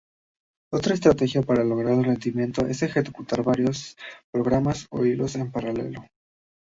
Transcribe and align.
Otra 0.73 0.95
estrategia 0.95 1.43
para 1.43 1.63
lograr 1.63 1.93
el 1.93 2.03
rendimiento 2.03 2.65
es 2.65 2.81
ejecutar 2.81 3.43
varios 3.43 3.95
programas 4.33 4.87
o 4.89 5.05
hilos 5.05 5.35
en 5.35 5.51
paralelo. 5.51 6.01